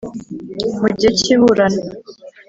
[0.79, 1.81] mu gihe cy iburana